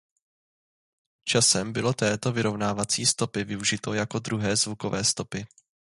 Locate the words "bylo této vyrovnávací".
1.73-3.05